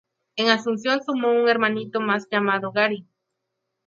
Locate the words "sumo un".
1.03-1.47